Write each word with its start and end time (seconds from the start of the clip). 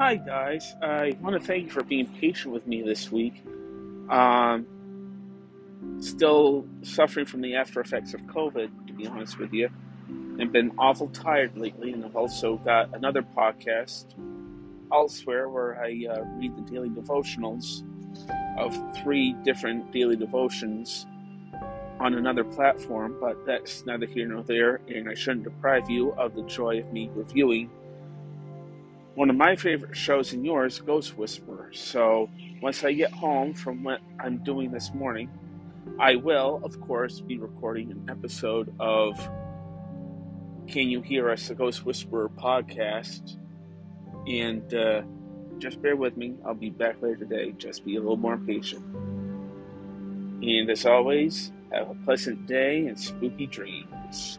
Hi, 0.00 0.16
guys. 0.16 0.74
I 0.80 1.14
want 1.20 1.38
to 1.38 1.46
thank 1.46 1.64
you 1.64 1.70
for 1.70 1.82
being 1.82 2.06
patient 2.06 2.54
with 2.54 2.66
me 2.66 2.80
this 2.80 3.12
week. 3.12 3.44
Um, 4.08 4.66
still 5.98 6.66
suffering 6.80 7.26
from 7.26 7.42
the 7.42 7.54
after 7.54 7.82
effects 7.82 8.14
of 8.14 8.22
COVID, 8.22 8.86
to 8.86 8.92
be 8.94 9.06
honest 9.06 9.38
with 9.38 9.52
you, 9.52 9.68
and 10.08 10.50
been 10.50 10.72
awful 10.78 11.08
tired 11.08 11.54
lately. 11.58 11.92
And 11.92 12.02
I've 12.02 12.16
also 12.16 12.56
got 12.56 12.96
another 12.96 13.20
podcast 13.20 14.06
elsewhere 14.90 15.50
where 15.50 15.78
I 15.78 16.06
uh, 16.10 16.22
read 16.38 16.56
the 16.56 16.62
daily 16.62 16.88
devotionals 16.88 17.82
of 18.56 18.74
three 19.02 19.34
different 19.44 19.92
daily 19.92 20.16
devotions 20.16 21.04
on 22.00 22.14
another 22.14 22.42
platform, 22.42 23.18
but 23.20 23.44
that's 23.44 23.84
neither 23.84 24.06
here 24.06 24.26
nor 24.26 24.44
there, 24.44 24.80
and 24.88 25.10
I 25.10 25.14
shouldn't 25.14 25.44
deprive 25.44 25.90
you 25.90 26.12
of 26.12 26.34
the 26.34 26.42
joy 26.44 26.78
of 26.78 26.90
me 26.90 27.10
reviewing 27.14 27.68
one 29.14 29.30
of 29.30 29.36
my 29.36 29.56
favorite 29.56 29.96
shows 29.96 30.32
and 30.32 30.44
yours, 30.44 30.80
Ghost 30.80 31.16
Whisperer. 31.16 31.70
So 31.72 32.28
once 32.62 32.84
I 32.84 32.92
get 32.92 33.12
home 33.12 33.54
from 33.54 33.82
what 33.82 34.00
I'm 34.18 34.38
doing 34.38 34.70
this 34.70 34.92
morning, 34.94 35.28
I 35.98 36.16
will, 36.16 36.60
of 36.64 36.80
course, 36.80 37.20
be 37.20 37.38
recording 37.38 37.90
an 37.90 38.06
episode 38.08 38.72
of 38.78 39.18
Can 40.66 40.88
You 40.88 41.00
Hear 41.00 41.30
Us, 41.30 41.50
a 41.50 41.54
Ghost 41.54 41.84
Whisperer 41.84 42.28
podcast. 42.28 43.36
And 44.26 44.72
uh, 44.72 45.02
just 45.58 45.82
bear 45.82 45.96
with 45.96 46.16
me. 46.16 46.34
I'll 46.44 46.54
be 46.54 46.70
back 46.70 47.02
later 47.02 47.16
today. 47.16 47.52
Just 47.52 47.84
be 47.84 47.96
a 47.96 48.00
little 48.00 48.16
more 48.16 48.38
patient. 48.38 48.84
And 50.42 50.70
as 50.70 50.86
always, 50.86 51.52
have 51.72 51.90
a 51.90 51.94
pleasant 52.04 52.46
day 52.46 52.86
and 52.86 52.98
spooky 52.98 53.46
dreams. 53.46 54.38